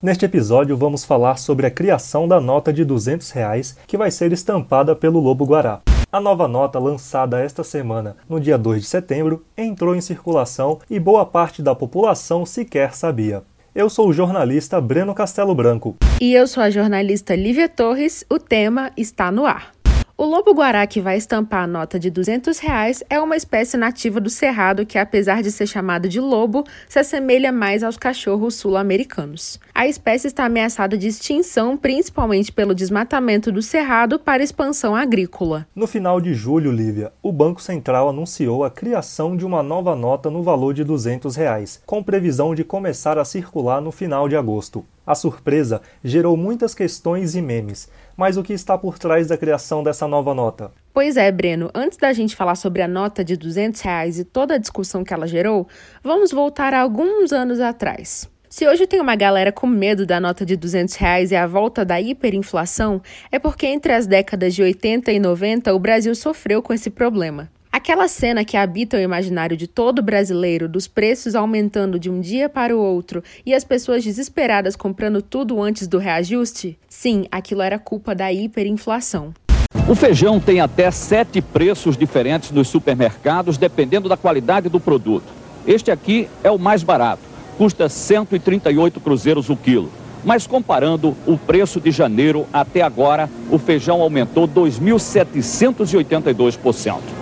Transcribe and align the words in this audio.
Neste 0.00 0.24
episódio 0.24 0.76
vamos 0.76 1.04
falar 1.04 1.38
sobre 1.38 1.66
a 1.66 1.70
criação 1.72 2.28
da 2.28 2.40
nota 2.40 2.72
de 2.72 2.84
200 2.84 3.32
reais 3.32 3.76
que 3.84 3.96
vai 3.96 4.12
ser 4.12 4.32
estampada 4.32 4.94
pelo 4.94 5.18
Lobo 5.18 5.44
Guará. 5.44 5.80
A 6.12 6.20
nova 6.20 6.46
nota, 6.46 6.78
lançada 6.78 7.40
esta 7.40 7.64
semana, 7.64 8.16
no 8.28 8.38
dia 8.38 8.56
2 8.56 8.82
de 8.82 8.86
setembro, 8.86 9.44
entrou 9.56 9.96
em 9.96 10.00
circulação 10.00 10.78
e 10.88 11.00
boa 11.00 11.26
parte 11.26 11.60
da 11.60 11.74
população 11.74 12.46
sequer 12.46 12.94
sabia. 12.94 13.42
Eu 13.74 13.90
sou 13.90 14.08
o 14.08 14.12
jornalista 14.12 14.80
Breno 14.80 15.12
Castelo 15.12 15.54
Branco. 15.54 15.96
E 16.20 16.32
eu 16.32 16.46
sou 16.46 16.62
a 16.62 16.70
jornalista 16.70 17.34
Lívia 17.34 17.68
Torres. 17.68 18.24
O 18.30 18.38
tema 18.38 18.92
está 18.96 19.32
no 19.32 19.46
ar. 19.46 19.72
O 20.20 20.24
lobo-guará 20.24 20.84
que 20.84 21.00
vai 21.00 21.16
estampar 21.16 21.62
a 21.62 21.66
nota 21.68 21.96
de 21.96 22.10
200 22.10 22.58
reais 22.58 23.04
é 23.08 23.20
uma 23.20 23.36
espécie 23.36 23.76
nativa 23.76 24.20
do 24.20 24.28
cerrado 24.28 24.84
que, 24.84 24.98
apesar 24.98 25.44
de 25.44 25.52
ser 25.52 25.68
chamado 25.68 26.08
de 26.08 26.18
lobo, 26.18 26.64
se 26.88 26.98
assemelha 26.98 27.52
mais 27.52 27.84
aos 27.84 27.96
cachorros 27.96 28.56
sul-americanos. 28.56 29.60
A 29.72 29.86
espécie 29.86 30.26
está 30.26 30.46
ameaçada 30.46 30.98
de 30.98 31.06
extinção 31.06 31.76
principalmente 31.76 32.50
pelo 32.50 32.74
desmatamento 32.74 33.52
do 33.52 33.62
cerrado 33.62 34.18
para 34.18 34.42
expansão 34.42 34.96
agrícola. 34.96 35.68
No 35.72 35.86
final 35.86 36.20
de 36.20 36.34
julho, 36.34 36.72
Lívia, 36.72 37.12
o 37.22 37.30
Banco 37.30 37.62
Central 37.62 38.08
anunciou 38.08 38.64
a 38.64 38.70
criação 38.72 39.36
de 39.36 39.46
uma 39.46 39.62
nova 39.62 39.94
nota 39.94 40.28
no 40.28 40.42
valor 40.42 40.74
de 40.74 40.82
200 40.82 41.36
reais, 41.36 41.80
com 41.86 42.02
previsão 42.02 42.56
de 42.56 42.64
começar 42.64 43.18
a 43.18 43.24
circular 43.24 43.80
no 43.80 43.92
final 43.92 44.28
de 44.28 44.34
agosto. 44.34 44.84
A 45.08 45.14
surpresa 45.14 45.80
gerou 46.04 46.36
muitas 46.36 46.74
questões 46.74 47.34
e 47.34 47.40
memes, 47.40 47.88
mas 48.14 48.36
o 48.36 48.42
que 48.42 48.52
está 48.52 48.76
por 48.76 48.98
trás 48.98 49.28
da 49.28 49.38
criação 49.38 49.82
dessa 49.82 50.06
nova 50.06 50.34
nota? 50.34 50.70
Pois 50.92 51.16
é, 51.16 51.32
Breno, 51.32 51.70
antes 51.74 51.96
da 51.96 52.12
gente 52.12 52.36
falar 52.36 52.56
sobre 52.56 52.82
a 52.82 52.86
nota 52.86 53.24
de 53.24 53.34
200 53.34 53.80
reais 53.80 54.18
e 54.18 54.24
toda 54.24 54.56
a 54.56 54.58
discussão 54.58 55.02
que 55.02 55.14
ela 55.14 55.26
gerou, 55.26 55.66
vamos 56.04 56.30
voltar 56.30 56.74
a 56.74 56.82
alguns 56.82 57.32
anos 57.32 57.58
atrás. 57.58 58.28
Se 58.50 58.68
hoje 58.68 58.86
tem 58.86 59.00
uma 59.00 59.16
galera 59.16 59.50
com 59.50 59.66
medo 59.66 60.04
da 60.04 60.20
nota 60.20 60.44
de 60.44 60.58
200 60.58 60.94
reais 60.96 61.30
e 61.30 61.36
a 61.36 61.46
volta 61.46 61.86
da 61.86 61.98
hiperinflação, 61.98 63.00
é 63.32 63.38
porque 63.38 63.66
entre 63.66 63.94
as 63.94 64.06
décadas 64.06 64.54
de 64.54 64.62
80 64.62 65.10
e 65.10 65.18
90 65.18 65.72
o 65.74 65.78
Brasil 65.78 66.14
sofreu 66.14 66.60
com 66.60 66.74
esse 66.74 66.90
problema. 66.90 67.50
Aquela 67.78 68.08
cena 68.08 68.44
que 68.44 68.56
habita 68.56 68.96
o 68.96 69.00
imaginário 69.00 69.56
de 69.56 69.68
todo 69.68 70.02
brasileiro, 70.02 70.68
dos 70.68 70.88
preços 70.88 71.36
aumentando 71.36 71.96
de 71.96 72.10
um 72.10 72.20
dia 72.20 72.48
para 72.48 72.76
o 72.76 72.80
outro 72.80 73.22
e 73.46 73.54
as 73.54 73.62
pessoas 73.62 74.02
desesperadas 74.02 74.74
comprando 74.74 75.22
tudo 75.22 75.62
antes 75.62 75.86
do 75.86 75.96
reajuste? 75.96 76.76
Sim, 76.88 77.28
aquilo 77.30 77.62
era 77.62 77.78
culpa 77.78 78.16
da 78.16 78.32
hiperinflação. 78.32 79.32
O 79.88 79.94
feijão 79.94 80.40
tem 80.40 80.60
até 80.60 80.90
sete 80.90 81.40
preços 81.40 81.96
diferentes 81.96 82.50
nos 82.50 82.66
supermercados, 82.66 83.56
dependendo 83.56 84.08
da 84.08 84.16
qualidade 84.16 84.68
do 84.68 84.80
produto. 84.80 85.28
Este 85.64 85.92
aqui 85.92 86.28
é 86.42 86.50
o 86.50 86.58
mais 86.58 86.82
barato, 86.82 87.22
custa 87.56 87.88
138 87.88 88.98
cruzeiros 88.98 89.48
o 89.48 89.56
quilo. 89.56 89.88
Mas 90.24 90.48
comparando 90.48 91.16
o 91.24 91.38
preço 91.38 91.80
de 91.80 91.92
janeiro 91.92 92.44
até 92.52 92.82
agora, 92.82 93.30
o 93.48 93.56
feijão 93.56 94.02
aumentou 94.02 94.48
2.782%. 94.48 97.17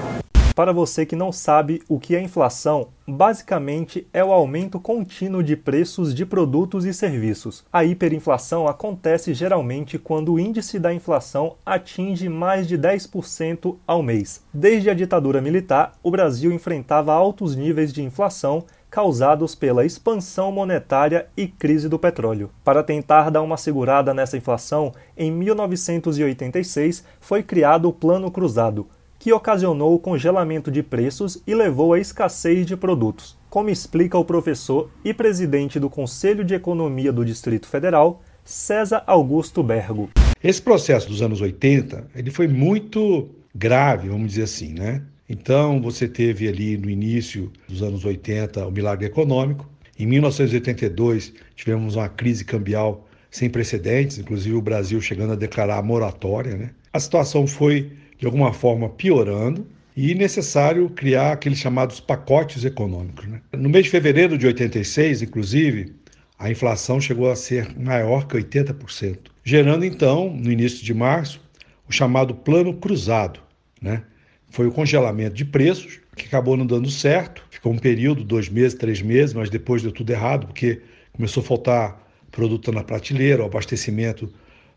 Para 0.57 0.73
você 0.73 1.05
que 1.05 1.15
não 1.15 1.31
sabe 1.31 1.83
o 1.87 2.01
que 2.01 2.17
é 2.17 2.23
inflação, 2.23 2.89
basicamente 3.07 4.09
é 4.11 4.25
o 4.25 4.33
aumento 4.33 4.81
contínuo 4.81 5.43
de 5.43 5.55
preços 5.55 6.15
de 6.15 6.25
produtos 6.25 6.87
e 6.87 6.95
serviços. 6.95 7.63
A 7.71 7.85
hiperinflação 7.85 8.67
acontece 8.67 9.35
geralmente 9.35 9.99
quando 9.99 10.33
o 10.33 10.41
índice 10.41 10.79
da 10.79 10.95
inflação 10.95 11.57
atinge 11.65 12.31
mais 12.31 12.67
de 12.67 12.79
10% 12.79 13.77
ao 13.87 14.03
mês. 14.03 14.43
Desde 14.51 14.89
a 14.89 14.95
ditadura 14.95 15.43
militar, 15.43 15.93
o 16.03 16.11
Brasil 16.11 16.51
enfrentava 16.51 17.13
altos 17.13 17.55
níveis 17.55 17.93
de 17.93 18.03
inflação 18.03 18.65
causados 18.89 19.55
pela 19.55 19.85
expansão 19.85 20.51
monetária 20.51 21.27
e 21.37 21.47
crise 21.47 21.87
do 21.87 21.99
petróleo. 21.99 22.51
Para 22.65 22.83
tentar 22.83 23.31
dar 23.31 23.43
uma 23.43 23.59
segurada 23.59 24.15
nessa 24.15 24.39
inflação, 24.39 24.95
em 25.15 25.31
1986 25.31 27.05
foi 27.21 27.43
criado 27.43 27.91
o 27.91 27.93
Plano 27.93 28.31
Cruzado, 28.31 28.89
que 29.27 29.33
ocasionou 29.33 29.93
o 29.93 29.99
congelamento 29.99 30.71
de 30.71 30.85
preços 30.85 31.43
e 31.45 31.53
levou 31.53 31.93
à 31.93 31.99
escassez 31.99 32.65
de 32.65 32.77
produtos, 32.77 33.37
como 33.51 33.69
explica 33.69 34.17
o 34.17 34.25
professor 34.25 34.89
e 35.05 35.13
presidente 35.13 35.81
do 35.81 35.91
Conselho 35.91 36.45
de 36.45 36.55
Economia 36.55 37.13
do 37.13 37.25
Distrito 37.25 37.67
Federal, 37.67 38.23
César 38.45 39.03
Augusto 39.05 39.65
Bergo. 39.65 40.11
Esse 40.41 40.63
processo 40.63 41.09
dos 41.09 41.23
anos 41.23 41.41
80, 41.41 42.07
ele 42.15 42.31
foi 42.31 42.47
muito 42.47 43.29
grave, 43.53 44.09
vamos 44.09 44.29
dizer 44.29 44.45
assim, 44.45 44.73
né? 44.75 45.03
Então, 45.29 45.83
você 45.83 46.07
teve 46.07 46.47
ali 46.47 46.77
no 46.77 46.89
início 46.89 47.51
dos 47.67 47.83
anos 47.83 48.05
80 48.05 48.65
o 48.65 48.71
milagre 48.71 49.07
econômico. 49.07 49.69
Em 49.99 50.07
1982, 50.07 51.33
tivemos 51.57 51.97
uma 51.97 52.09
crise 52.09 52.45
cambial 52.45 53.09
sem 53.29 53.51
precedentes, 53.51 54.19
inclusive 54.19 54.55
o 54.55 54.63
Brasil 54.63 55.01
chegando 55.01 55.33
a 55.33 55.37
declarar 55.37 55.79
a 55.79 55.83
moratória, 55.83 56.57
né? 56.57 56.71
A 56.93 57.01
situação 57.01 57.45
foi 57.45 57.91
de 58.19 58.27
alguma 58.27 58.53
forma 58.53 58.89
piorando 58.89 59.67
e 59.97 60.15
necessário 60.15 60.89
criar 60.91 61.33
aqueles 61.33 61.59
chamados 61.59 62.01
pacotes 62.01 62.65
econômicos. 62.65 63.27
Né? 63.27 63.41
No 63.53 63.69
mês 63.69 63.85
de 63.85 63.91
fevereiro 63.91 64.37
de 64.37 64.47
86, 64.47 65.23
inclusive, 65.23 65.95
a 66.39 66.51
inflação 66.51 67.01
chegou 67.01 67.31
a 67.31 67.37
ser 67.37 67.75
maior 67.79 68.27
que 68.27 68.37
80%, 68.37 69.19
gerando 69.43 69.85
então, 69.85 70.31
no 70.31 70.53
início 70.53 70.85
de 70.85 70.93
março, 70.93 71.41
o 71.89 71.93
chamado 71.93 72.35
plano 72.35 72.75
cruzado. 72.75 73.41
Né? 73.81 74.03
Foi 74.51 74.67
o 74.67 74.73
congelamento 74.73 75.35
de 75.35 75.45
preços, 75.45 76.01
que 76.15 76.27
acabou 76.27 76.57
não 76.57 76.67
dando 76.67 76.91
certo, 76.91 77.45
ficou 77.51 77.73
um 77.73 77.79
período, 77.79 78.25
dois 78.25 78.49
meses, 78.49 78.77
três 78.77 79.03
meses, 79.03 79.35
mas 79.35 79.51
depois 79.51 79.83
deu 79.83 79.93
tudo 79.93 80.11
errado, 80.11 80.47
porque 80.47 80.81
começou 81.13 81.43
a 81.43 81.47
faltar 81.47 82.07
produto 82.31 82.71
na 82.71 82.85
prateleira, 82.85 83.43
o 83.43 83.47
abastecimento 83.47 84.33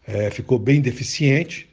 é, 0.08 0.30
ficou 0.30 0.58
bem 0.58 0.82
deficiente, 0.82 1.69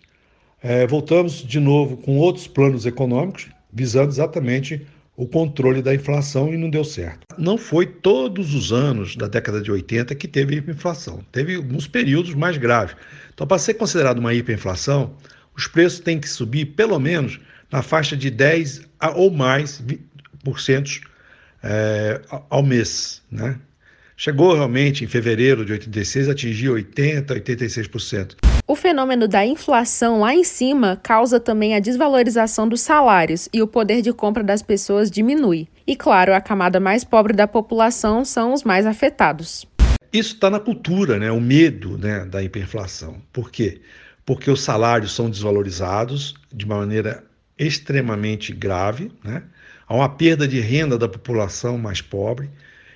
é, 0.66 0.84
voltamos 0.84 1.44
de 1.46 1.60
novo 1.60 1.96
com 1.96 2.18
outros 2.18 2.48
planos 2.48 2.86
econômicos, 2.86 3.46
visando 3.72 4.08
exatamente 4.08 4.84
o 5.16 5.24
controle 5.24 5.80
da 5.80 5.94
inflação 5.94 6.52
e 6.52 6.56
não 6.56 6.68
deu 6.68 6.82
certo. 6.82 7.20
Não 7.38 7.56
foi 7.56 7.86
todos 7.86 8.52
os 8.52 8.72
anos 8.72 9.14
da 9.14 9.28
década 9.28 9.60
de 9.60 9.70
80 9.70 10.12
que 10.16 10.26
teve 10.26 10.56
hiperinflação. 10.56 11.24
Teve 11.30 11.54
alguns 11.54 11.86
períodos 11.86 12.34
mais 12.34 12.58
graves. 12.58 12.96
Então, 13.32 13.46
para 13.46 13.58
ser 13.58 13.74
considerado 13.74 14.18
uma 14.18 14.34
hiperinflação, 14.34 15.14
os 15.56 15.68
preços 15.68 16.00
têm 16.00 16.18
que 16.18 16.28
subir 16.28 16.66
pelo 16.74 16.98
menos 16.98 17.38
na 17.70 17.80
faixa 17.80 18.16
de 18.16 18.28
10 18.28 18.88
ou 19.14 19.30
mais 19.30 19.80
por 20.42 20.60
cento 20.60 21.00
é, 21.62 22.20
ao 22.50 22.64
mês. 22.64 23.22
Né? 23.30 23.56
Chegou 24.16 24.52
realmente 24.52 25.04
em 25.04 25.06
fevereiro 25.06 25.64
de 25.64 25.70
86 25.70 26.28
a 26.28 26.32
atingir 26.32 26.70
80, 26.70 27.32
86%. 27.36 28.55
O 28.68 28.74
fenômeno 28.74 29.28
da 29.28 29.46
inflação 29.46 30.18
lá 30.18 30.34
em 30.34 30.42
cima 30.42 30.98
causa 31.00 31.38
também 31.38 31.76
a 31.76 31.78
desvalorização 31.78 32.68
dos 32.68 32.80
salários 32.80 33.48
e 33.52 33.62
o 33.62 33.66
poder 33.68 34.02
de 34.02 34.12
compra 34.12 34.42
das 34.42 34.60
pessoas 34.60 35.08
diminui. 35.08 35.68
E 35.86 35.94
claro, 35.94 36.34
a 36.34 36.40
camada 36.40 36.80
mais 36.80 37.04
pobre 37.04 37.32
da 37.32 37.46
população 37.46 38.24
são 38.24 38.52
os 38.52 38.64
mais 38.64 38.84
afetados. 38.84 39.64
Isso 40.12 40.34
está 40.34 40.50
na 40.50 40.58
cultura, 40.58 41.16
né? 41.16 41.30
o 41.30 41.40
medo 41.40 41.96
né, 41.96 42.24
da 42.24 42.42
hiperinflação. 42.42 43.22
Por 43.32 43.52
quê? 43.52 43.80
Porque 44.24 44.50
os 44.50 44.62
salários 44.62 45.14
são 45.14 45.30
desvalorizados 45.30 46.34
de 46.52 46.66
maneira 46.66 47.22
extremamente 47.56 48.52
grave, 48.52 49.12
né? 49.22 49.44
há 49.86 49.94
uma 49.94 50.08
perda 50.08 50.48
de 50.48 50.58
renda 50.58 50.98
da 50.98 51.08
população 51.08 51.78
mais 51.78 52.00
pobre 52.00 52.50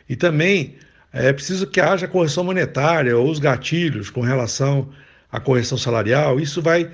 e 0.09 0.17
também 0.17 0.75
é 1.13 1.33
preciso 1.33 1.65
que 1.69 1.81
haja 1.81 2.09
correção 2.09 2.43
monetária 2.43 3.17
ou 3.17 3.31
os 3.31 3.39
gatilhos 3.39 4.11
com 4.11 4.21
relação 4.21 4.89
a 5.31 5.41
correção 5.41 5.79
salarial, 5.79 6.41
isso 6.41 6.61
vai 6.61 6.91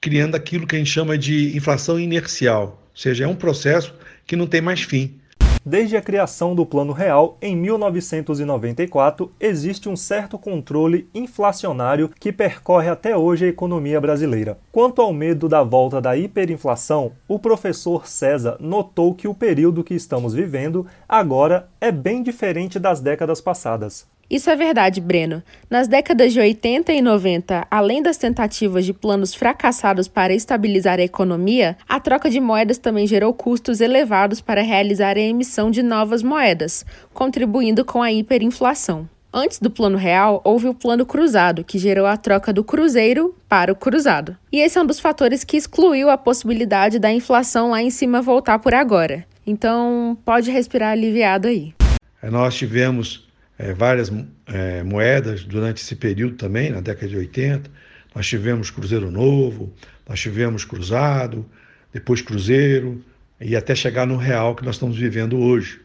criando 0.00 0.34
aquilo 0.34 0.66
que 0.66 0.76
a 0.76 0.78
gente 0.78 0.90
chama 0.90 1.18
de 1.18 1.56
inflação 1.56 1.98
inercial, 1.98 2.82
ou 2.90 2.96
seja, 2.96 3.24
é 3.24 3.28
um 3.28 3.34
processo 3.34 3.94
que 4.26 4.36
não 4.36 4.46
tem 4.46 4.60
mais 4.60 4.82
fim. 4.82 5.18
Desde 5.64 5.96
a 5.96 6.00
criação 6.00 6.54
do 6.54 6.64
Plano 6.64 6.92
Real, 6.92 7.36
em 7.42 7.54
1994, 7.54 9.30
existe 9.38 9.88
um 9.88 9.96
certo 9.96 10.38
controle 10.38 11.06
inflacionário 11.14 12.10
que 12.18 12.32
percorre 12.32 12.88
até 12.88 13.16
hoje 13.16 13.44
a 13.44 13.48
economia 13.48 14.00
brasileira. 14.00 14.56
Quanto 14.72 15.02
ao 15.02 15.12
medo 15.12 15.46
da 15.48 15.62
volta 15.62 16.00
da 16.00 16.16
hiperinflação, 16.16 17.12
o 17.26 17.38
professor 17.38 18.06
César 18.06 18.56
notou 18.60 19.14
que 19.14 19.28
o 19.28 19.34
período 19.34 19.84
que 19.84 19.94
estamos 19.94 20.32
vivendo 20.32 20.86
agora 21.06 21.68
é 21.80 21.92
bem 21.92 22.22
diferente 22.22 22.78
das 22.78 23.00
décadas 23.00 23.40
passadas. 23.40 24.06
Isso 24.30 24.50
é 24.50 24.56
verdade, 24.56 25.00
Breno. 25.00 25.42
Nas 25.70 25.88
décadas 25.88 26.34
de 26.34 26.40
80 26.40 26.92
e 26.92 27.00
90, 27.00 27.66
além 27.70 28.02
das 28.02 28.18
tentativas 28.18 28.84
de 28.84 28.92
planos 28.92 29.34
fracassados 29.34 30.06
para 30.06 30.34
estabilizar 30.34 30.98
a 30.98 31.02
economia, 31.02 31.78
a 31.88 31.98
troca 31.98 32.28
de 32.28 32.38
moedas 32.38 32.76
também 32.76 33.06
gerou 33.06 33.32
custos 33.32 33.80
elevados 33.80 34.42
para 34.42 34.60
realizar 34.60 35.16
a 35.16 35.20
emissão 35.20 35.70
de 35.70 35.82
novas 35.82 36.22
moedas, 36.22 36.84
contribuindo 37.14 37.86
com 37.86 38.02
a 38.02 38.12
hiperinflação. 38.12 39.08
Antes 39.32 39.58
do 39.58 39.70
Plano 39.70 39.96
Real, 39.96 40.42
houve 40.44 40.68
o 40.68 40.74
Plano 40.74 41.06
Cruzado, 41.06 41.64
que 41.64 41.78
gerou 41.78 42.06
a 42.06 42.16
troca 42.16 42.52
do 42.52 42.64
cruzeiro 42.64 43.34
para 43.48 43.72
o 43.72 43.76
cruzado. 43.76 44.36
E 44.50 44.60
esse 44.60 44.78
é 44.78 44.82
um 44.82 44.86
dos 44.86 45.00
fatores 45.00 45.44
que 45.44 45.56
excluiu 45.56 46.10
a 46.10 46.18
possibilidade 46.18 46.98
da 46.98 47.12
inflação 47.12 47.70
lá 47.70 47.82
em 47.82 47.90
cima 47.90 48.20
voltar 48.20 48.58
por 48.58 48.74
agora. 48.74 49.26
Então, 49.46 50.16
pode 50.24 50.50
respirar 50.50 50.92
aliviado 50.92 51.48
aí. 51.48 51.74
Nós 52.22 52.54
tivemos 52.54 53.27
é, 53.58 53.72
várias 53.72 54.10
é, 54.46 54.82
moedas 54.82 55.44
durante 55.44 55.82
esse 55.82 55.96
período 55.96 56.36
também, 56.36 56.70
na 56.70 56.80
década 56.80 57.08
de 57.08 57.16
80. 57.16 57.70
Nós 58.14 58.26
tivemos 58.26 58.70
Cruzeiro 58.70 59.10
Novo, 59.10 59.72
nós 60.08 60.20
tivemos 60.20 60.64
Cruzado, 60.64 61.44
depois 61.92 62.22
Cruzeiro, 62.22 63.02
e 63.40 63.56
até 63.56 63.74
chegar 63.74 64.06
no 64.06 64.16
real 64.16 64.54
que 64.54 64.64
nós 64.64 64.76
estamos 64.76 64.96
vivendo 64.96 65.38
hoje. 65.38 65.80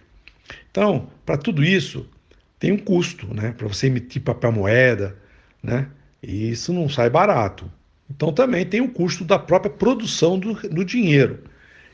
Então, 0.72 1.10
para 1.26 1.38
tudo 1.38 1.64
isso, 1.64 2.08
tem 2.60 2.72
um 2.72 2.78
custo, 2.78 3.34
né? 3.34 3.54
Para 3.58 3.68
você 3.68 3.88
emitir 3.88 4.22
papel 4.22 4.52
moeda, 4.52 5.16
né? 5.62 5.88
E 6.22 6.50
isso 6.50 6.72
não 6.72 6.88
sai 6.88 7.10
barato. 7.10 7.70
Então 8.10 8.32
também 8.32 8.66
tem 8.66 8.82
o 8.82 8.90
custo 8.90 9.24
da 9.24 9.40
própria 9.40 9.72
produção 9.72 10.40
do, 10.40 10.54
do 10.54 10.86
dinheiro. 10.86 11.40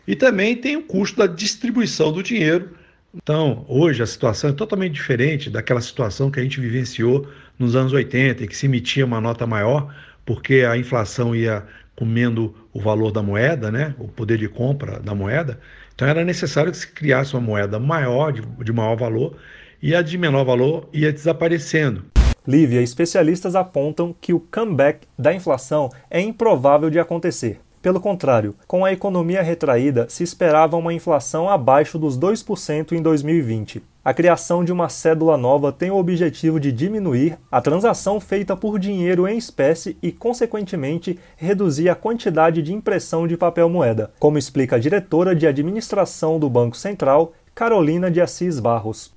E 0.08 0.16
também 0.16 0.56
tem 0.56 0.76
o 0.76 0.84
custo 0.84 1.18
da 1.18 1.28
distribuição 1.28 2.12
do 2.12 2.22
dinheiro. 2.22 2.72
Então, 3.13 3.65
hoje 3.67 4.03
a 4.03 4.06
situação 4.06 4.51
é 4.51 4.53
totalmente 4.53 4.94
diferente 4.94 5.50
daquela 5.50 5.81
situação 5.81 6.29
que 6.29 6.39
a 6.39 6.44
gente 6.44 6.59
vivenciou 6.59 7.27
nos 7.57 7.75
anos 7.75 7.91
80, 7.91 8.44
em 8.44 8.47
que 8.47 8.56
se 8.56 8.67
emitia 8.67 9.06
uma 9.06 9.19
nota 9.19 9.47
maior, 9.47 9.94
porque 10.25 10.61
a 10.61 10.77
inflação 10.77 11.35
ia 11.35 11.65
comendo 11.95 12.56
o 12.71 12.79
valor 12.79 13.11
da 13.11 13.21
moeda, 13.21 13.71
né? 13.71 13.95
o 13.97 14.07
poder 14.07 14.38
de 14.38 14.47
compra 14.47 15.00
da 15.00 15.13
moeda. 15.15 15.59
Então 15.94 16.07
era 16.07 16.23
necessário 16.23 16.71
que 16.71 16.77
se 16.77 16.88
criasse 16.88 17.33
uma 17.33 17.41
moeda 17.41 17.79
maior, 17.79 18.31
de, 18.31 18.41
de 18.41 18.71
maior 18.71 18.95
valor, 18.95 19.35
e 19.81 19.95
a 19.95 20.01
de 20.01 20.17
menor 20.17 20.45
valor 20.45 20.88
ia 20.94 21.11
desaparecendo. 21.11 22.06
Lívia, 22.47 22.81
especialistas 22.81 23.56
apontam 23.56 24.15
que 24.19 24.33
o 24.33 24.39
comeback 24.39 25.07
da 25.17 25.33
inflação 25.33 25.89
é 26.09 26.21
improvável 26.21 26.89
de 26.89 27.00
acontecer. 27.00 27.59
Pelo 27.81 28.02
contrário, 28.02 28.56
com 28.68 28.84
a 28.84 28.92
economia 28.92 29.42
retraída, 29.42 30.10
se 30.10 30.22
esperava 30.22 30.76
uma 30.76 30.94
inflação 30.94 31.50
abaixo 31.50 31.98
dos 31.98 32.20
2% 32.20 32.92
em 32.92 33.02
2020. 33.02 33.81
A 34.04 34.14
criação 34.14 34.66
de 34.66 34.74
uma 34.74 34.90
cédula 34.90 35.38
nova 35.38 35.72
tem 35.72 35.90
o 35.90 35.96
objetivo 35.96 36.60
de 36.60 36.74
diminuir 36.74 37.38
a 37.50 37.62
transação 37.62 38.20
feita 38.20 38.58
por 38.58 38.78
dinheiro 38.78 39.26
em 39.26 39.38
espécie 39.38 39.98
e, 40.04 40.12
consequentemente, 40.12 41.18
reduzir 41.38 41.88
a 41.88 41.96
quantidade 41.96 42.62
de 42.62 42.74
impressão 42.74 43.26
de 43.26 43.38
papel 43.38 43.70
moeda, 43.70 44.12
como 44.20 44.38
explica 44.38 44.76
a 44.76 44.80
diretora 44.80 45.34
de 45.34 45.48
administração 45.48 46.38
do 46.38 46.50
Banco 46.50 46.76
Central, 46.76 47.34
Carolina 47.56 48.12
de 48.12 48.20
Assis 48.20 48.60
Barros. 48.60 49.14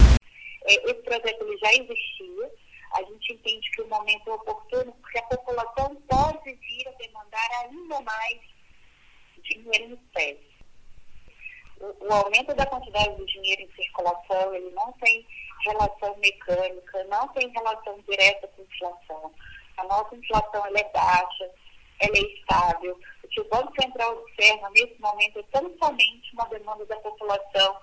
É, 0.67 0.75
esse 0.89 1.03
projeto 1.03 1.47
já 1.61 1.73
existia, 1.73 2.51
a 2.95 3.03
gente 3.03 3.33
entende 3.33 3.71
que 3.73 3.83
o 3.83 3.89
momento 3.89 4.29
é 4.29 4.33
oportuno 4.35 4.95
porque 5.01 5.19
a 5.19 5.23
população 5.23 5.97
pode 6.09 6.45
vir 6.45 6.87
a 6.87 6.93
demandar 7.03 7.49
ainda 7.65 8.01
mais 8.03 8.52
dinheiro 9.43 9.85
em 9.85 9.95
espécie. 9.95 10.53
O, 11.81 12.07
o, 12.07 12.13
aumento 12.13 12.55
da 12.55 12.67
quantidade 12.67 13.17
de 13.17 13.27
dinheiro 13.27 13.63
em 13.63 13.73
circulação, 13.75 14.55
ele 14.55 14.71
não 14.71 14.93
tem 14.93 15.27
relação 15.65 16.17
mecânica, 16.19 17.05
não 17.05 17.29
tem 17.29 17.49
relação 17.51 17.99
direta 18.09 18.49
com 18.49 18.63
inflação. 18.63 19.33
A 19.77 19.85
nossa 19.85 20.15
inflação 20.15 20.67
é 20.67 20.85
baixa, 20.93 21.51
ela 22.01 22.17
é 22.17 22.21
estável. 22.21 22.99
O 23.25 23.29
que 23.29 23.41
o 23.41 23.49
Banco 23.49 23.73
Central 23.81 24.19
observa 24.19 24.71
nesse 24.71 25.01
momento 25.01 25.39
é 25.39 25.43
tão 25.51 25.77
somente 25.79 26.33
uma 26.35 26.47
demanda 26.49 26.85
da 26.87 26.97
população 26.97 27.77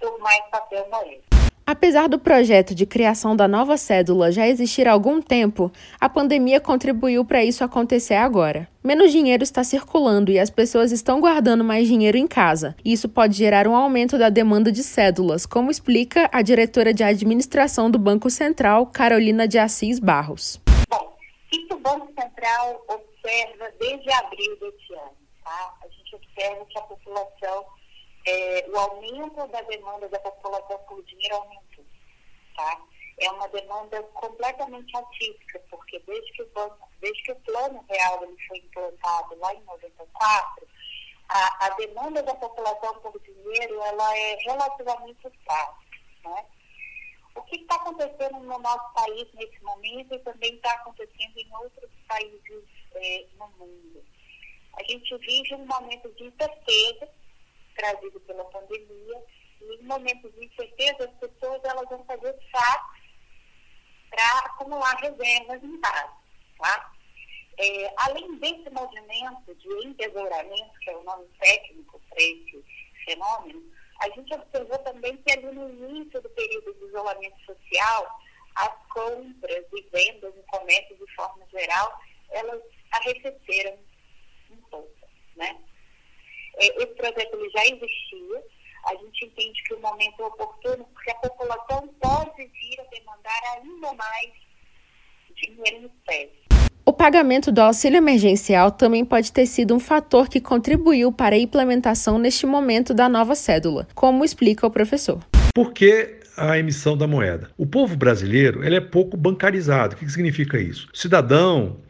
por 0.00 0.18
mais 0.18 0.44
papel 0.50 0.88
moeda. 0.90 1.22
Apesar 1.68 2.08
do 2.08 2.16
projeto 2.16 2.76
de 2.76 2.86
criação 2.86 3.34
da 3.34 3.48
nova 3.48 3.76
cédula 3.76 4.30
já 4.30 4.46
existir 4.46 4.86
há 4.86 4.92
algum 4.92 5.20
tempo, 5.20 5.72
a 6.00 6.08
pandemia 6.08 6.60
contribuiu 6.60 7.24
para 7.24 7.44
isso 7.44 7.64
acontecer 7.64 8.14
agora. 8.14 8.68
Menos 8.84 9.10
dinheiro 9.10 9.42
está 9.42 9.64
circulando 9.64 10.30
e 10.30 10.38
as 10.38 10.48
pessoas 10.48 10.92
estão 10.92 11.20
guardando 11.20 11.64
mais 11.64 11.88
dinheiro 11.88 12.16
em 12.16 12.28
casa. 12.28 12.76
Isso 12.84 13.08
pode 13.08 13.36
gerar 13.36 13.66
um 13.66 13.74
aumento 13.74 14.16
da 14.16 14.28
demanda 14.28 14.70
de 14.70 14.84
cédulas, 14.84 15.44
como 15.44 15.68
explica 15.68 16.30
a 16.32 16.40
diretora 16.40 16.94
de 16.94 17.02
administração 17.02 17.90
do 17.90 17.98
Banco 17.98 18.30
Central, 18.30 18.86
Carolina 18.86 19.48
de 19.48 19.58
Assis 19.58 19.98
Barros. 19.98 20.60
Bom, 20.88 21.16
isso 21.52 21.74
o 21.74 21.78
Banco 21.80 22.06
Central 22.14 22.80
observa 22.86 23.72
desde 23.80 24.12
abril 24.12 24.56
deste 24.60 24.94
ano. 24.94 25.16
Tá? 25.42 25.74
A 25.82 25.88
gente 25.88 26.14
observa 26.14 26.64
que 26.66 26.78
a 26.78 26.82
população 26.82 27.64
é, 28.26 28.66
o 28.68 28.76
aumento 28.76 29.46
da 29.46 29.62
demanda 29.62 30.08
da 30.08 30.18
população 30.18 30.78
por 30.80 31.02
dinheiro 31.04 31.36
aumentou. 31.36 31.84
Tá? 32.56 32.80
É 33.18 33.30
uma 33.30 33.48
demanda 33.48 34.02
completamente 34.14 34.94
atípica, 34.96 35.62
porque 35.70 35.98
desde 36.00 36.32
que 36.32 36.42
o, 36.42 36.48
banco, 36.48 36.88
desde 37.00 37.22
que 37.22 37.32
o 37.32 37.40
plano 37.40 37.84
real 37.88 38.24
ele 38.24 38.36
foi 38.48 38.58
implantado 38.58 39.36
lá 39.36 39.54
em 39.54 39.62
94, 39.62 40.68
a, 41.28 41.66
a 41.66 41.70
demanda 41.70 42.22
da 42.22 42.34
população 42.34 42.94
por 43.00 43.18
dinheiro 43.20 43.80
ela 43.82 44.18
é 44.18 44.36
relativamente 44.36 45.26
escassa. 45.26 45.76
Né? 46.24 46.46
O 47.36 47.42
que 47.42 47.56
está 47.56 47.76
acontecendo 47.76 48.40
no 48.40 48.58
nosso 48.58 48.92
país 48.92 49.28
nesse 49.34 49.62
momento 49.62 50.14
e 50.14 50.18
também 50.20 50.54
está 50.56 50.72
acontecendo 50.72 51.38
em 51.38 51.54
outros 51.54 51.90
países 52.08 52.64
é, 52.94 53.26
no 53.38 53.48
mundo? 53.58 54.04
A 54.78 54.82
gente 54.82 55.16
vive 55.18 55.54
um 55.54 55.66
momento 55.66 56.10
de 56.14 56.24
incerteza 56.24 57.08
trazido 57.76 58.20
pela 58.20 58.44
pandemia. 58.46 59.22
E 59.60 59.74
em 59.76 59.82
momentos 59.82 60.32
de 60.34 60.44
incerteza, 60.44 61.04
as 61.04 61.30
pessoas 61.30 61.62
elas 61.64 61.88
vão 61.88 62.04
fazer 62.04 62.34
saques 62.50 63.06
para 64.10 64.38
acumular 64.46 64.96
reservas 64.96 65.62
em 65.62 65.80
casa. 65.80 66.12
Tá? 66.58 66.92
É, 67.58 67.94
além 67.96 68.36
desse 68.38 68.68
movimento 68.70 69.54
de 69.54 69.86
entesouramento, 69.86 70.78
que 70.80 70.90
é 70.90 70.96
o 70.96 71.04
nome 71.04 71.26
técnico 71.40 72.00
para 72.10 72.22
esse 72.22 72.64
fenômeno, 73.04 73.62
a 74.00 74.10
gente 74.10 74.34
observou 74.34 74.78
também 74.78 75.16
que 75.18 75.32
ali 75.32 75.46
no 75.46 75.70
início 75.70 76.20
do 76.20 76.28
período 76.30 76.74
de 76.74 76.84
isolamento 76.84 77.38
social, 77.46 78.20
as 78.56 78.86
compras 78.88 79.64
e 79.72 79.82
vendas 79.90 80.34
no 80.34 80.42
comércio 80.44 80.96
de 80.96 81.14
forma 81.14 81.46
geral, 81.50 82.00
elas 82.30 82.62
arrefeceram 82.92 83.78
um 84.50 84.56
pouco, 84.70 85.08
né? 85.36 85.58
É, 86.58 86.82
esse 86.82 86.94
projeto 86.94 87.34
ele 87.34 87.50
já 87.50 87.64
existia. 87.64 88.42
A 88.86 88.94
gente 88.94 89.24
entende 89.24 89.62
que 89.64 89.74
o 89.74 89.80
momento 89.80 90.14
é 90.20 90.24
oportuno 90.24 90.86
porque 90.94 91.10
a 91.10 91.14
população 91.16 91.88
pode 92.00 92.36
vir 92.36 92.80
a 92.80 92.84
demandar 92.94 93.40
ainda 93.56 93.92
mais 93.94 94.32
dinheiro 95.34 95.84
em 95.84 95.86
espécie. 95.86 96.46
O 96.84 96.92
pagamento 96.92 97.50
do 97.50 97.60
auxílio 97.60 97.98
emergencial 97.98 98.70
também 98.70 99.04
pode 99.04 99.32
ter 99.32 99.44
sido 99.46 99.74
um 99.74 99.80
fator 99.80 100.28
que 100.28 100.40
contribuiu 100.40 101.10
para 101.10 101.34
a 101.34 101.38
implementação 101.38 102.16
neste 102.16 102.46
momento 102.46 102.94
da 102.94 103.08
nova 103.08 103.34
cédula, 103.34 103.88
como 103.92 104.24
explica 104.24 104.66
o 104.66 104.70
professor. 104.70 105.20
Por 105.52 105.72
que 105.72 106.20
a 106.36 106.56
emissão 106.56 106.96
da 106.96 107.06
moeda? 107.06 107.50
O 107.58 107.66
povo 107.66 107.96
brasileiro 107.96 108.64
ele 108.64 108.76
é 108.76 108.80
pouco 108.80 109.16
bancarizado. 109.16 109.96
O 109.96 109.98
que 109.98 110.08
significa 110.08 110.60
isso? 110.60 110.88
O 110.94 110.96
cidadão 110.96 111.80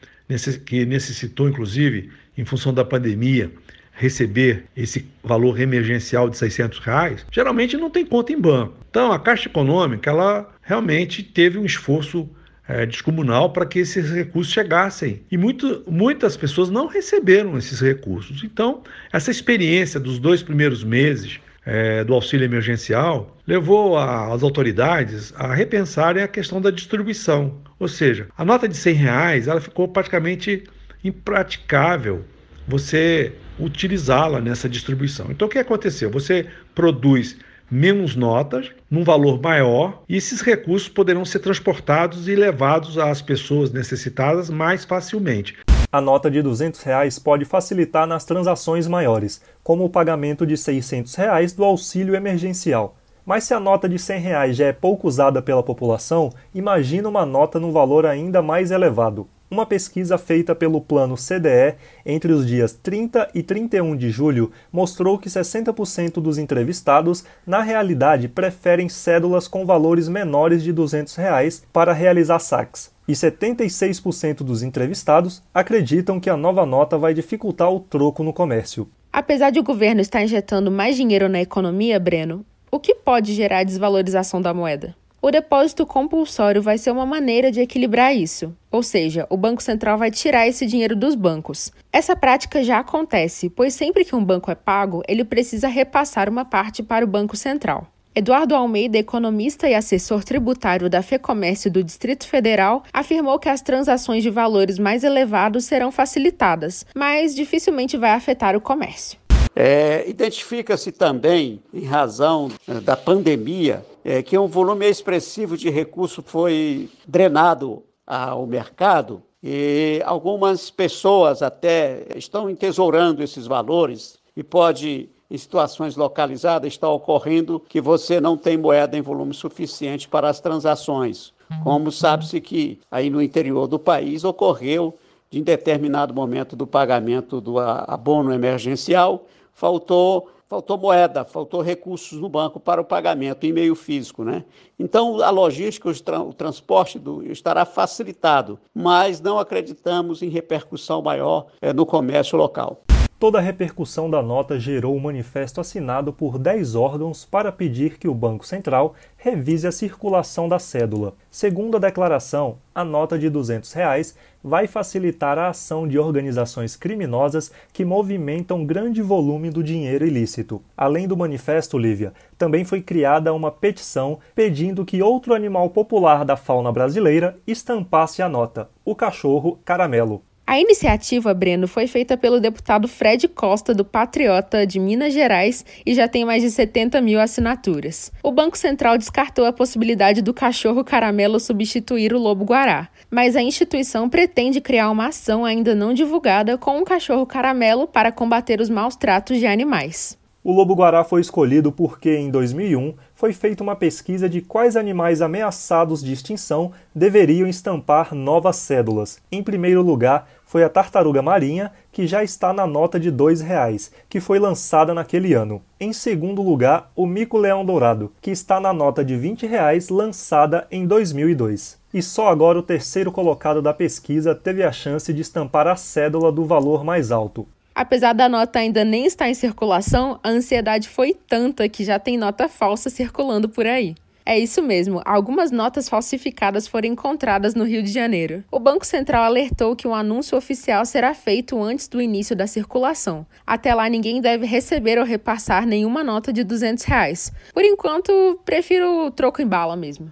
que 0.65 0.87
necessitou, 0.87 1.49
inclusive, 1.49 2.11
em 2.37 2.45
função 2.45 2.73
da 2.73 2.85
pandemia, 2.85 3.53
receber 3.97 4.65
esse 4.77 5.09
valor 5.25 5.59
emergencial 5.59 6.29
de 6.29 6.37
600 6.37 6.79
reais, 6.81 7.27
geralmente 7.33 7.77
não 7.77 7.91
tem 7.91 8.05
conta 8.05 8.33
em 8.33 8.39
banco. 8.39 8.75
Então, 8.91 9.11
a 9.11 9.19
Caixa 9.19 9.49
Econômica, 9.49 10.11
ela 10.11 10.55
realmente 10.63 11.23
teve 11.23 11.59
um 11.59 11.65
esforço 11.65 12.29
é, 12.69 12.85
descomunal 12.85 13.51
para 13.53 13.65
que 13.65 13.79
esses 13.79 14.11
recursos 14.11 14.53
chegassem. 14.53 15.23
E 15.31 15.39
muito, 15.39 15.83
muitas 15.87 16.37
pessoas 16.37 16.69
não 16.69 16.87
receberam 16.87 17.57
esses 17.57 17.81
recursos. 17.81 18.45
Então, 18.45 18.83
essa 19.11 19.31
experiência 19.31 19.99
dos 19.99 20.19
dois 20.19 20.43
primeiros 20.43 20.85
meses 20.85 21.41
é, 21.65 22.05
do 22.05 22.13
auxílio 22.13 22.45
emergencial 22.45 23.37
levou 23.47 23.97
a, 23.97 24.33
as 24.33 24.43
autoridades 24.43 25.33
a 25.37 25.55
repensarem 25.55 26.23
a 26.23 26.29
questão 26.29 26.61
da 26.61 26.71
distribuição. 26.71 27.57
Ou 27.79 27.89
seja, 27.89 28.29
a 28.37 28.45
nota 28.45 28.69
de 28.69 28.77
100 28.77 28.95
reais 28.95 29.49
ela 29.49 29.61
ficou 29.61 29.89
praticamente 29.89 30.65
impraticável 31.03 32.25
você 32.67 33.33
utilizá-la 33.59 34.41
nessa 34.41 34.69
distribuição. 34.69 35.27
Então 35.31 35.49
o 35.49 35.51
que 35.51 35.59
aconteceu? 35.59 36.11
Você 36.11 36.47
produz 36.75 37.37
menos 37.71 38.15
notas, 38.15 38.71
num 38.91 39.03
valor 39.03 39.41
maior, 39.41 40.03
e 40.09 40.17
esses 40.17 40.41
recursos 40.41 40.89
poderão 40.89 41.25
ser 41.25 41.41
transportados 41.41 42.29
e 42.29 42.35
levados 42.35 42.97
às 42.97 43.21
pessoas 43.21 43.73
necessitadas 43.73 44.49
mais 44.49 44.85
facilmente. 44.85 45.57
A 45.91 46.01
nota 46.01 46.31
de 46.31 46.43
200 46.43 46.83
reais 46.83 47.19
pode 47.19 47.45
facilitar 47.45 48.07
nas 48.07 48.25
transações 48.25 48.87
maiores, 48.87 49.41
como 49.63 49.85
o 49.85 49.91
pagamento 49.91 50.47
de 50.47 50.57
600 50.57 51.15
reais 51.15 51.53
do 51.53 51.65
auxílio 51.65 52.15
emergencial. 52.15 52.97
Mas 53.25 53.45
se 53.45 53.55
a 53.55 53.59
nota 53.59 53.89
de 53.89 53.99
100 53.99 54.21
reais 54.21 54.57
já 54.57 54.67
é 54.67 54.73
pouco 54.73 55.09
usada 55.09 55.43
pela 55.43 55.63
população, 55.63 56.31
imagina 56.55 57.09
uma 57.09 57.27
nota 57.27 57.59
num 57.59 57.73
valor 57.73 58.07
ainda 58.07 58.41
mais 58.41 58.71
elevado. 58.71 59.27
Uma 59.49 59.65
pesquisa 59.65 60.19
feita 60.19 60.57
pelo 60.57 60.81
Plano 60.81 61.15
CDE 61.15 61.77
entre 62.05 62.33
os 62.33 62.45
dias 62.45 62.73
30 62.73 63.31
e 63.33 63.45
31 63.45 63.97
de 63.97 64.11
julho 64.11 64.51
mostrou 64.73 65.19
que 65.19 65.29
60% 65.29 66.15
dos 66.15 66.37
entrevistados, 66.37 67.25
na 67.47 67.63
realidade, 67.63 68.27
preferem 68.27 68.89
cédulas 68.89 69.47
com 69.47 69.65
valores 69.65 70.09
menores 70.09 70.65
de 70.65 70.73
200 70.73 71.15
reais 71.15 71.63
para 71.73 71.93
realizar 71.93 72.41
saques. 72.41 72.91
E 73.07 73.13
76% 73.13 74.39
dos 74.39 74.65
entrevistados 74.65 75.41
acreditam 75.55 76.19
que 76.19 76.29
a 76.29 76.37
nova 76.37 76.67
nota 76.67 76.99
vai 76.99 77.15
dificultar 77.15 77.73
o 77.73 77.79
troco 77.79 78.25
no 78.25 78.33
comércio. 78.33 78.89
Apesar 79.13 79.51
de 79.51 79.61
o 79.61 79.63
governo 79.63 80.01
estar 80.01 80.25
injetando 80.25 80.73
mais 80.73 80.97
dinheiro 80.97 81.29
na 81.29 81.41
economia, 81.41 82.01
Breno, 82.01 82.45
o 82.69 82.81
que 82.81 82.97
pode 82.97 83.33
gerar 83.33 83.61
a 83.61 83.65
desvalorização 83.65 84.43
da 84.43 84.53
moeda? 84.53 84.95
O 85.23 85.31
depósito 85.31 85.87
compulsório 85.87 86.61
vai 86.61 86.79
ser 86.79 86.91
uma 86.91 87.07
maneira 87.07 87.51
de 87.51 87.61
equilibrar 87.61 88.15
isso, 88.15 88.55
ou 88.77 88.83
seja, 88.83 89.27
o 89.31 89.39
Banco 89.39 89.63
Central 89.63 89.97
vai 89.97 90.11
tirar 90.11 90.47
esse 90.47 90.67
dinheiro 90.67 90.95
dos 90.95 91.15
bancos. 91.15 91.73
Essa 91.91 92.15
prática 92.15 92.63
já 92.63 92.79
acontece, 92.79 93.49
pois 93.49 93.73
sempre 93.73 94.05
que 94.05 94.15
um 94.15 94.23
banco 94.23 94.51
é 94.51 94.55
pago, 94.55 95.03
ele 95.09 95.25
precisa 95.25 95.67
repassar 95.67 96.29
uma 96.29 96.45
parte 96.45 96.83
para 96.83 97.05
o 97.05 97.09
Banco 97.09 97.37
Central. 97.37 97.87
Eduardo 98.15 98.55
Almeida, 98.55 98.99
economista 98.99 99.69
e 99.69 99.75
assessor 99.75 100.25
tributário 100.25 100.91
da 100.91 101.03
FEComércio 101.03 101.71
do 101.71 101.83
Distrito 101.83 102.27
Federal, 102.27 102.83
afirmou 102.93 103.39
que 103.39 103.49
as 103.49 103.63
transações 103.63 104.23
de 104.23 104.29
valores 104.29 104.79
mais 104.79 105.05
elevados 105.05 105.65
serão 105.65 105.91
facilitadas, 105.91 106.85
mas 106.95 107.35
dificilmente 107.35 107.97
vai 107.97 108.11
afetar 108.11 108.55
o 108.57 108.61
comércio. 108.61 109.19
É, 109.55 110.05
Identifica-se 110.07 110.93
também, 110.93 111.63
em 111.73 111.85
razão 111.85 112.51
é, 112.69 112.75
da 112.75 112.95
pandemia, 112.95 113.83
é, 114.05 114.23
que 114.23 114.37
um 114.37 114.47
volume 114.47 114.87
expressivo 114.87 115.57
de 115.57 115.71
recurso 115.71 116.23
foi 116.23 116.91
drenado 117.09 117.83
ao 118.07 118.47
mercado 118.47 119.23
e 119.43 120.03
algumas 120.05 120.71
pessoas 120.71 121.43
até 121.43 122.07
estão 122.17 122.49
entesourando 122.49 123.23
esses 123.23 123.47
valores 123.47 124.19
e 124.37 124.43
pode 124.43 125.09
em 125.31 125.37
situações 125.37 125.97
localizadas 125.97 126.73
está 126.73 126.89
ocorrendo 126.89 127.61
que 127.69 127.81
você 127.81 128.21
não 128.21 128.37
tem 128.37 128.57
moeda 128.57 128.97
em 128.97 129.01
volume 129.01 129.35
suficiente 129.35 130.09
para 130.09 130.29
as 130.29 130.41
transações. 130.41 131.33
Como 131.63 131.91
sabe-se 131.91 132.41
que 132.41 132.79
aí 132.91 133.11
no 133.11 133.23
interior 133.23 133.67
do 133.67 133.79
país 133.79 134.25
ocorreu 134.25 134.97
de 135.31 135.39
em 135.39 135.43
determinado 135.43 136.15
momento 136.15 136.55
do 136.55 136.67
pagamento 136.67 137.41
do 137.41 137.59
abono 137.59 138.33
emergencial, 138.33 139.27
faltou 139.53 140.29
faltou 140.49 140.79
moeda, 140.79 141.25
faltou 141.25 141.61
recursos 141.61 142.19
no 142.21 142.29
banco 142.29 142.59
para 142.61 142.81
o 142.81 142.85
pagamento 142.85 143.45
em 143.45 143.53
meio 143.53 143.75
físico, 143.75 144.25
né? 144.25 144.45
Então 144.79 145.21
a 145.23 145.31
logística, 145.31 145.89
o, 145.89 146.33
transporte 146.33 146.99
do, 146.99 147.23
estará 147.31 147.65
facilitado, 147.65 148.59
mas 148.75 149.21
não 149.21 149.39
acreditamos 149.39 150.23
em 150.23 150.29
repercussão 150.29 151.03
maior 151.03 151.47
é, 151.61 151.73
no 151.73 151.85
comércio 151.85 152.39
local. 152.39 152.83
Toda 153.27 153.39
a 153.39 153.43
repercussão 153.43 154.09
da 154.09 154.23
nota 154.23 154.57
gerou 154.57 154.95
um 154.95 155.01
manifesto 155.01 155.61
assinado 155.61 156.13
por 156.13 156.39
10 156.39 156.77
órgãos 156.77 157.25
para 157.25 157.51
pedir 157.51 157.99
que 157.99 158.07
o 158.07 158.15
Banco 158.15 158.47
Central 158.47 158.95
revise 159.17 159.67
a 159.67 159.73
circulação 159.73 160.49
da 160.49 160.61
cédula. 160.61 161.13
Segundo 161.29 161.77
a 161.77 161.81
declaração, 161.81 162.59
a 162.73 162.85
nota 162.85 163.19
de 163.19 163.29
200 163.29 163.73
reais 163.73 164.17
vai 164.45 164.69
facilitar 164.69 165.41
a 165.41 165.49
ação 165.49 165.89
de 165.89 165.99
organizações 165.99 166.77
criminosas 166.77 167.51
que 167.73 167.85
movimentam 167.85 168.65
grande 168.65 169.03
volume 169.03 169.51
do 169.51 169.61
dinheiro 169.61 170.07
ilícito. 170.07 170.63
Além 170.77 171.09
do 171.09 171.17
manifesto, 171.17 171.77
Lívia, 171.77 172.15
também 172.39 172.65
foi 172.65 172.81
criada 172.81 173.35
uma 173.35 173.51
petição 173.51 174.21
pedindo 174.37 174.85
que 174.85 175.03
outro 175.03 175.35
animal 175.35 175.69
popular 175.71 176.25
da 176.25 176.37
fauna 176.37 176.71
brasileira 176.71 177.37
estampasse 177.45 178.23
a 178.23 178.29
nota, 178.29 178.71
o 178.85 178.95
cachorro 178.95 179.59
caramelo. 179.65 180.23
A 180.47 180.61
iniciativa, 180.61 181.35
Breno, 181.35 181.67
foi 181.67 181.89
feita 181.89 182.17
pelo 182.17 182.39
deputado 182.39 182.87
Fred 182.87 183.27
Costa, 183.27 183.75
do 183.75 183.85
Patriota 183.85 184.65
de 184.65 184.79
Minas 184.79 185.13
Gerais, 185.13 185.67
e 185.85 185.93
já 185.93 186.07
tem 186.07 186.25
mais 186.25 186.41
de 186.41 186.53
70 186.53 187.01
mil 187.01 187.19
assinaturas. 187.19 188.13
O 188.23 188.31
Banco 188.31 188.57
Central 188.57 188.97
descartou 188.97 189.45
a 189.45 189.53
possibilidade 189.53 190.23
do 190.23 190.33
cachorro 190.33 190.85
caramelo 190.85 191.41
substituir 191.41 192.15
o 192.15 192.19
lobo-guará, 192.21 192.89
mas 193.11 193.35
a 193.35 193.43
instituição 193.43 194.09
pretende 194.09 194.61
criar 194.61 194.89
uma 194.89 195.09
ação 195.09 195.45
ainda 195.45 195.75
não 195.75 195.93
divulgada 195.93 196.57
com 196.57 196.79
um 196.79 196.85
cachorro 196.85 197.27
caramelo 197.27 197.89
para 197.89 198.13
combater 198.13 198.61
os 198.61 198.71
maus 198.71 198.95
tratos 198.95 199.41
de 199.41 199.47
animais. 199.47 200.17
O 200.49 200.53
lobo-guará 200.53 201.03
foi 201.03 201.21
escolhido 201.21 201.73
porque, 201.73 202.17
em 202.17 202.31
2001, 202.31 202.95
foi 203.17 203.33
feita 203.33 203.65
uma 203.65 203.75
pesquisa 203.75 204.29
de 204.29 204.41
quais 204.41 204.77
animais 204.77 205.21
ameaçados 205.21 206.01
de 206.01 206.13
extinção 206.13 206.71
deveriam 206.95 207.49
estampar 207.49 208.15
novas 208.15 208.55
cédulas. 208.55 209.19
Em 209.33 209.43
primeiro 209.43 209.83
lugar, 209.83 210.29
foi 210.45 210.63
a 210.63 210.69
tartaruga 210.69 211.21
marinha, 211.21 211.73
que 211.91 212.07
já 212.07 212.23
está 212.23 212.53
na 212.53 212.65
nota 212.65 213.01
de 213.01 213.11
R$ 213.11 213.17
2,00, 213.17 213.91
que 214.09 214.21
foi 214.21 214.39
lançada 214.39 214.95
naquele 214.95 215.35
ano. 215.35 215.61
Em 215.81 215.93
segundo 215.93 216.41
lugar, 216.43 216.93
o 216.95 217.07
mico-leão 217.07 217.65
dourado, 217.65 218.13
que 218.23 218.31
está 218.31 218.61
na 218.61 218.73
nota 218.73 219.05
de 219.05 219.17
R$ 219.17 219.31
20,00, 219.31 219.93
lançada 219.93 220.65
em 220.71 220.87
2002. 220.87 221.77
E 221.93 222.01
só 222.01 222.29
agora 222.29 222.57
o 222.57 222.63
terceiro 222.63 223.11
colocado 223.11 223.61
da 223.61 223.75
pesquisa 223.75 224.33
teve 224.33 224.63
a 224.63 224.71
chance 224.71 225.13
de 225.13 225.23
estampar 225.23 225.67
a 225.67 225.75
cédula 225.75 226.31
do 226.31 226.45
valor 226.45 226.85
mais 226.85 227.11
alto, 227.11 227.49
Apesar 227.77 228.15
da 228.15 228.27
nota 228.27 228.59
ainda 228.59 228.83
nem 228.87 229.05
estar 229.05 229.29
em 229.29 229.35
circulação, 229.35 230.19
a 230.25 230.31
ansiedade 230.31 230.89
foi 230.89 231.13
tanta 231.13 231.69
que 231.69 231.85
já 231.85 231.99
tem 231.99 232.17
nota 232.17 232.49
falsa 232.49 232.89
circulando 232.89 233.51
por 233.51 233.67
aí. 233.67 233.95
É 234.25 234.37
isso 234.37 234.61
mesmo, 234.61 235.03
algumas 235.05 235.53
notas 235.53 235.89
falsificadas 235.89 236.67
foram 236.67 236.89
encontradas 236.89 237.55
no 237.55 237.65
Rio 237.65 237.83
de 237.83 237.93
Janeiro. 237.93 238.43
O 238.51 238.59
Banco 238.59 238.85
Central 238.85 239.23
alertou 239.23 239.77
que 239.77 239.87
um 239.87 239.95
anúncio 239.95 240.37
oficial 240.37 240.85
será 240.85 241.15
feito 241.15 241.63
antes 241.63 241.87
do 241.87 242.01
início 242.01 242.35
da 242.35 242.47
circulação. 242.47 243.25
Até 243.47 243.73
lá, 243.73 243.89
ninguém 243.89 244.21
deve 244.21 244.45
receber 244.45 244.99
ou 244.99 245.05
repassar 245.05 245.65
nenhuma 245.65 246.03
nota 246.03 246.33
de 246.33 246.43
200 246.43 246.83
reais. 246.83 247.31
Por 247.55 247.63
enquanto, 247.63 248.41
prefiro 248.45 249.07
o 249.07 249.11
troco 249.13 249.41
em 249.41 249.47
bala 249.47 249.77
mesmo. 249.77 250.11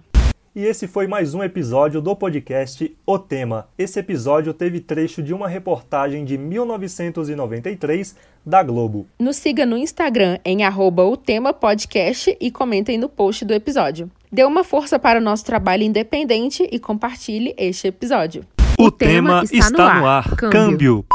E 0.55 0.63
esse 0.63 0.87
foi 0.87 1.05
mais 1.05 1.33
um 1.33 1.43
episódio 1.43 1.99
do 1.99 2.15
podcast 2.15 2.95
O 3.05 3.19
Tema. 3.19 3.67
Esse 3.77 3.99
episódio 3.99 4.53
teve 4.53 4.79
trecho 4.79 5.21
de 5.21 5.33
uma 5.33 5.49
reportagem 5.49 6.23
de 6.23 6.37
1993 6.37 8.15
da 8.45 8.63
Globo. 8.63 9.05
Nos 9.19 9.35
siga 9.35 9.65
no 9.65 9.75
Instagram 9.75 10.39
em 10.45 10.63
arroba 10.63 11.03
o 11.03 11.17
tema 11.17 11.51
podcast 11.51 12.37
e 12.39 12.49
comentem 12.49 12.97
no 12.97 13.09
post 13.09 13.43
do 13.43 13.53
episódio. 13.53 14.09
Dê 14.31 14.45
uma 14.45 14.63
força 14.63 14.97
para 14.97 15.19
o 15.19 15.21
nosso 15.21 15.43
trabalho 15.43 15.83
independente 15.83 16.65
e 16.71 16.79
compartilhe 16.79 17.53
este 17.57 17.89
episódio. 17.89 18.45
O, 18.79 18.85
o 18.85 18.91
tema, 18.91 19.45
tema, 19.45 19.65
está, 19.65 19.69
no 19.71 19.83
ar. 19.83 19.99
No 19.99 20.07
ar. 20.07 20.35
Câmbio. 20.37 20.51
Câmbio. 20.51 21.05